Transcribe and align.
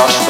Lost 0.00 0.29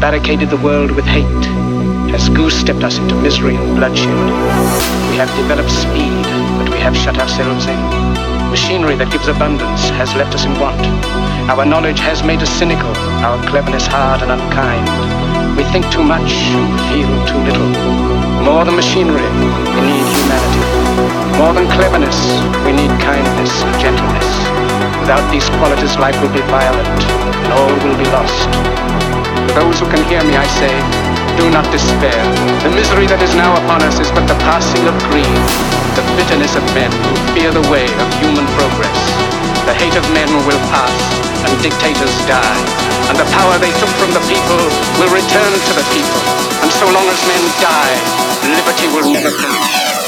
barricaded 0.00 0.48
the 0.48 0.56
world 0.58 0.92
with 0.92 1.04
hate, 1.04 1.44
has 2.14 2.28
goose-stepped 2.30 2.84
us 2.84 2.98
into 2.98 3.14
misery 3.16 3.56
and 3.56 3.76
bloodshed. 3.76 4.14
We 5.10 5.18
have 5.18 5.28
developed 5.34 5.70
speed, 5.70 6.22
but 6.54 6.70
we 6.70 6.78
have 6.78 6.96
shut 6.96 7.18
ourselves 7.18 7.66
in. 7.66 7.80
Machinery 8.48 8.94
that 8.94 9.10
gives 9.10 9.26
abundance 9.26 9.90
has 9.98 10.14
left 10.14 10.34
us 10.38 10.46
in 10.46 10.54
want. 10.62 10.78
Our 11.50 11.66
knowledge 11.66 11.98
has 11.98 12.22
made 12.22 12.38
us 12.38 12.50
cynical, 12.50 12.94
our 13.26 13.42
cleverness 13.50 13.86
hard 13.90 14.22
and 14.22 14.30
unkind. 14.30 14.86
We 15.58 15.66
think 15.74 15.82
too 15.90 16.06
much 16.06 16.30
and 16.54 16.78
feel 16.86 17.10
too 17.26 17.42
little. 17.42 17.70
More 18.46 18.62
than 18.62 18.78
machinery, 18.78 19.26
we 19.74 19.80
need 19.82 20.06
humanity. 20.14 20.64
More 21.42 21.52
than 21.52 21.66
cleverness, 21.74 22.18
we 22.62 22.70
need 22.70 22.94
kindness 23.02 23.50
and 23.66 23.74
gentleness. 23.82 24.30
Without 25.02 25.26
these 25.34 25.50
qualities, 25.58 25.98
life 25.98 26.16
will 26.22 26.32
be 26.32 26.44
violent, 26.46 27.02
and 27.42 27.50
all 27.50 27.74
will 27.82 27.98
be 27.98 28.06
lost. 28.14 28.97
Those 29.54 29.80
who 29.80 29.86
can 29.88 30.02
hear 30.08 30.22
me, 30.24 30.36
I 30.36 30.46
say, 30.60 30.74
do 31.38 31.48
not 31.50 31.64
despair. 31.70 32.18
The 32.66 32.72
misery 32.74 33.06
that 33.06 33.22
is 33.22 33.32
now 33.34 33.54
upon 33.62 33.80
us 33.86 34.02
is 34.02 34.10
but 34.10 34.26
the 34.26 34.38
passing 34.42 34.84
of 34.90 34.94
greed, 35.08 35.42
the 35.94 36.04
bitterness 36.18 36.58
of 36.58 36.64
men 36.74 36.90
who 36.90 37.12
fear 37.32 37.50
the 37.54 37.64
way 37.70 37.86
of 37.86 38.06
human 38.18 38.46
progress. 38.58 38.98
The 39.64 39.74
hate 39.76 39.94
of 39.94 40.04
men 40.10 40.28
will 40.48 40.62
pass, 40.72 40.96
and 41.46 41.52
dictators 41.62 42.14
die, 42.26 42.60
and 43.08 43.16
the 43.16 43.28
power 43.30 43.56
they 43.62 43.72
took 43.78 43.92
from 44.00 44.10
the 44.16 44.24
people 44.26 44.60
will 44.98 45.12
return 45.12 45.52
to 45.54 45.72
the 45.76 45.86
people. 45.94 46.22
And 46.64 46.70
so 46.74 46.86
long 46.90 47.06
as 47.06 47.20
men 47.28 47.44
die, 47.62 47.96
liberty 48.50 48.88
will 48.90 49.06
never 49.12 49.30
come. 49.30 50.07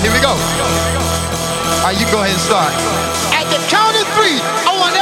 Here 0.00 0.12
we 0.12 0.20
go. 0.20 0.32
All 0.32 1.92
right, 1.92 1.96
you 1.96 2.06
go 2.12 2.20
ahead 2.24 2.32
and 2.32 2.40
start. 2.40 2.72
At 3.36 3.44
the 3.52 3.60
count 3.68 3.96
of 3.96 4.04
three, 4.16 4.40
I 4.64 4.72
want 4.80 4.99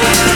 Thank 0.00 0.28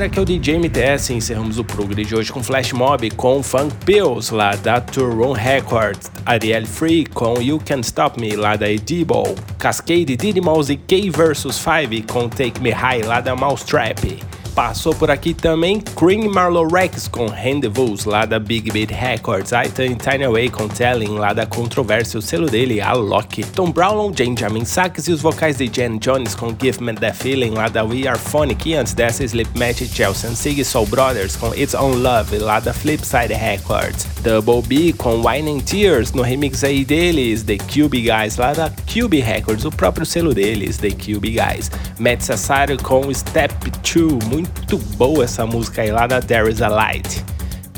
galera, 0.00 0.06
aqui 0.06 0.18
é 0.18 0.22
o 0.22 0.24
DJ 0.24 0.58
MTS 0.58 1.12
e 1.12 1.16
encerramos 1.16 1.58
o 1.58 1.64
programa 1.64 2.04
de 2.04 2.14
hoje 2.14 2.32
com 2.32 2.42
Flash 2.42 2.72
Mob 2.72 3.10
com 3.10 3.42
Funk 3.42 3.74
Pills 3.84 4.32
lá 4.34 4.54
da 4.56 4.80
Turon 4.80 5.32
Records, 5.32 6.10
Ariel 6.24 6.64
Free 6.66 7.04
com 7.04 7.40
You 7.40 7.60
Can 7.64 7.80
Stop 7.80 8.18
Me 8.18 8.34
lá 8.34 8.56
da 8.56 8.70
Edible, 8.70 9.34
Cascade 9.58 10.16
Diddy 10.16 10.40
Mouse 10.40 10.72
e 10.72 10.76
K 10.76 11.10
vs 11.10 11.54
5 11.54 12.12
com 12.12 12.28
Take 12.28 12.60
Me 12.60 12.70
High 12.70 13.02
lá 13.02 13.20
da 13.20 13.36
Mousetrap. 13.36 14.39
Passou 14.60 14.94
por 14.94 15.10
aqui 15.10 15.32
também 15.32 15.80
Cream 15.80 16.30
Marlow 16.30 16.68
Rex 16.68 17.08
com 17.08 17.26
Rendezvous 17.28 18.04
lá 18.04 18.26
da 18.26 18.38
Big 18.38 18.70
Beat 18.70 18.90
Records, 18.90 19.54
Aitan 19.54 19.94
Tiny 19.94 20.24
Away 20.24 20.50
com 20.50 20.68
Telling 20.68 21.18
lá 21.18 21.32
da 21.32 21.46
Controvérsia, 21.46 22.18
o 22.18 22.22
selo 22.22 22.46
dele, 22.46 22.78
a 22.78 22.92
Loki, 22.92 23.42
Tom 23.42 23.70
Brown, 23.70 24.12
Benjamin 24.12 24.66
Sachs 24.66 25.08
e 25.08 25.12
os 25.12 25.22
vocais 25.22 25.56
de 25.56 25.66
Jen 25.66 25.96
Jones 25.96 26.34
com 26.34 26.54
Give 26.60 26.78
Me 26.84 26.92
That 26.92 27.16
Feeling 27.16 27.52
lá 27.52 27.68
da 27.68 27.82
We 27.82 28.06
Are 28.06 28.18
Phonic 28.18 28.68
e 28.68 28.74
antes 28.74 28.92
dessa 28.92 29.24
Slipmatch, 29.24 29.80
Chelsea 29.94 30.30
Sig 30.36 30.62
Soul 30.62 30.86
Brothers 30.88 31.36
com 31.36 31.54
It's 31.54 31.72
On 31.72 31.94
Love 31.94 32.36
lá 32.36 32.60
da 32.60 32.74
Flipside 32.74 33.32
Records, 33.32 34.06
Double 34.22 34.60
B 34.60 34.92
com 34.92 35.26
Wine 35.26 35.62
Tears 35.62 36.12
no 36.12 36.20
remix 36.20 36.62
aí 36.62 36.84
deles, 36.84 37.42
The 37.44 37.56
Cube 37.56 38.02
Guys 38.02 38.36
lá 38.36 38.52
da 38.52 38.70
Cube 38.92 39.20
Records, 39.20 39.64
o 39.64 39.70
próprio 39.70 40.04
selo 40.04 40.34
deles, 40.34 40.76
The 40.76 40.90
Cube 40.90 41.30
Guys, 41.30 41.70
Matt 41.98 42.20
Sassaro 42.20 42.76
com 42.82 43.10
Step 43.14 43.54
2, 43.80 44.28
muito 44.28 44.49
boa 44.96 45.24
essa 45.24 45.46
música 45.46 45.82
aí 45.82 45.90
lá 45.90 46.06
da 46.06 46.20
There 46.20 46.50
Is 46.50 46.62
A 46.62 46.68
Light. 46.68 47.24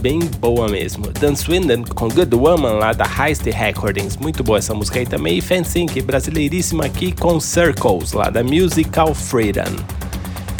Bem 0.01 0.19
boa 0.41 0.69
mesmo. 0.69 1.13
Dan 1.13 1.37
Swindon 1.37 1.85
com 1.95 2.09
Good 2.09 2.35
Woman 2.35 2.73
lá 2.73 2.93
da 2.93 3.05
Heist 3.05 3.45
Recordings. 3.45 4.17
Muito 4.17 4.43
boa 4.43 4.59
essa 4.59 4.75
música 4.75 4.99
aí 4.99 5.07
também. 5.07 5.39
E 5.39 6.03
brasileiríssima 6.03 6.87
aqui 6.87 7.13
com 7.13 7.39
Circles 7.39 8.13
lá 8.13 8.29
da 8.29 8.43
Musical 8.43 9.15
Freedom. 9.15 9.77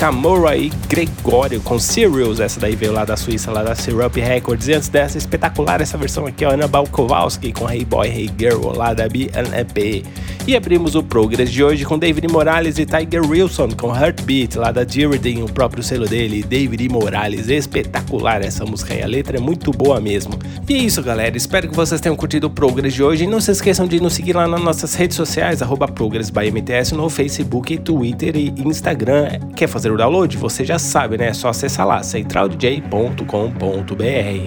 Camora 0.03 0.57
e 0.57 0.69
Gregório 0.89 1.61
com 1.61 1.79
Serials, 1.79 2.41
essa 2.41 2.59
daí 2.59 2.75
veio 2.75 2.93
lá 2.93 3.05
da 3.05 3.17
Suíça, 3.17 3.53
lá 3.53 3.63
da 3.63 3.73
Syrup 3.73 4.17
Records. 4.17 4.67
E 4.67 4.75
antes 4.75 4.89
dessa, 4.89 5.17
espetacular 5.17 5.81
essa 5.81 5.97
versão 5.97 6.27
aqui, 6.27 6.45
ó, 6.45 6.51
Ana 6.51 6.67
Balkowski 6.67 7.53
com 7.53 7.71
Hey 7.71 7.85
Boy, 7.85 8.09
Hey 8.09 8.29
Girl, 8.37 8.77
lá 8.77 8.95
da 8.95 9.09
BNEP. 9.09 10.05
E 10.45 10.57
abrimos 10.57 10.97
o 10.97 11.05
Progress 11.05 11.53
de 11.53 11.63
hoje 11.63 11.85
com 11.85 11.97
David 11.97 12.27
Morales 12.27 12.77
e 12.77 12.85
Tiger 12.85 13.25
Wilson 13.25 13.69
com 13.71 13.95
Heartbeat, 13.95 14.59
lá 14.59 14.73
da 14.73 14.85
Jirardin, 14.85 15.43
o 15.43 15.47
próprio 15.47 15.85
selo 15.85 16.05
dele, 16.05 16.43
David 16.43 16.89
Morales. 16.89 17.49
Espetacular 17.49 18.43
essa 18.43 18.65
música 18.65 18.93
aí, 18.93 19.05
a 19.05 19.07
letra 19.07 19.37
é 19.37 19.41
muito 19.41 19.71
boa 19.71 20.01
mesmo. 20.01 20.37
E 20.69 20.75
é 20.75 20.79
isso, 20.79 21.01
galera. 21.01 21.37
Espero 21.37 21.69
que 21.69 21.77
vocês 21.77 22.01
tenham 22.01 22.17
curtido 22.17 22.49
o 22.49 22.51
Progress 22.51 22.93
de 22.93 23.05
hoje. 23.05 23.23
E 23.23 23.27
não 23.29 23.41
se 23.41 23.53
esqueçam 23.53 23.87
de 23.87 24.01
nos 24.01 24.15
seguir 24.15 24.35
lá 24.35 24.49
nas 24.49 24.61
nossas 24.61 24.95
redes 24.95 25.17
sociais, 25.17 25.63
arroba 25.63 25.87
Progress 25.87 26.29
by 26.29 26.51
MTS, 26.51 26.93
no 26.93 27.09
Facebook, 27.09 27.79
Twitter 27.79 28.37
e 28.37 28.53
Instagram. 28.67 29.39
Quer 29.55 29.69
fazer 29.69 29.93
o 29.93 29.97
download? 29.97 30.37
Você 30.39 30.65
já 30.65 30.79
sabe, 30.79 31.19
né? 31.19 31.29
É 31.29 31.35
só 31.35 31.51
acessar 31.51 31.87
lá, 31.87 32.03
centraldj.com.br. 32.03 34.03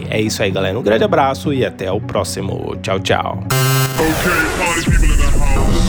É 0.10 0.20
isso 0.20 0.44
aí, 0.44 0.52
galera. 0.52 0.78
Um 0.78 0.84
grande 0.84 1.06
abraço 1.06 1.54
e 1.54 1.64
até 1.64 1.90
o 1.90 2.02
próximo. 2.02 2.76
Tchau, 2.82 3.00
tchau. 3.00 3.40